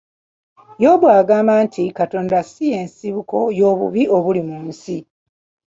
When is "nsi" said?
4.67-4.97